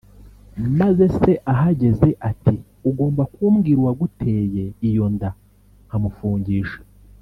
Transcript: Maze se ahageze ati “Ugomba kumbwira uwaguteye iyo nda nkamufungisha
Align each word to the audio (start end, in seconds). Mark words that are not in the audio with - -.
Maze 0.79 1.05
se 1.17 1.31
ahageze 1.53 2.09
ati 2.29 2.55
“Ugomba 2.89 3.23
kumbwira 3.33 3.79
uwaguteye 3.81 4.63
iyo 4.89 5.05
nda 5.13 5.29
nkamufungisha 5.85 6.79